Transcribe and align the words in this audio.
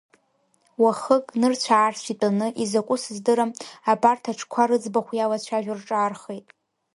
Уахык, 0.81 1.25
нырцә-аарцә 1.39 2.07
итәаны, 2.13 2.47
изакәу 2.63 2.97
сыздырам, 3.03 3.51
абарҭ 3.91 4.23
аҽқәа 4.31 4.63
рыӡбахә 4.69 5.11
иалацәажәо 5.15 5.73
рҿаархеит. 5.79 6.47